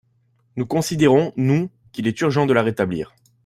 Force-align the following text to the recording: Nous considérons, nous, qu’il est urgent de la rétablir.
Nous 0.55 0.65
considérons, 0.65 1.31
nous, 1.37 1.69
qu’il 1.91 2.07
est 2.07 2.19
urgent 2.21 2.47
de 2.47 2.53
la 2.53 2.63
rétablir. 2.63 3.13